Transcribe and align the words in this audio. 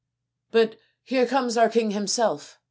But 0.49 0.77
here 1.03 1.27
comes 1.27 1.57
our 1.57 1.69
king 1.69 1.91
himself. 1.91 2.59